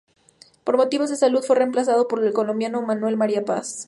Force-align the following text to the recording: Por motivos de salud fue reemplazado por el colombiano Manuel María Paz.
Por 0.63 0.77
motivos 0.77 1.11
de 1.11 1.15
salud 1.15 1.43
fue 1.43 1.57
reemplazado 1.57 2.07
por 2.07 2.25
el 2.25 2.33
colombiano 2.33 2.81
Manuel 2.81 3.17
María 3.17 3.45
Paz. 3.45 3.77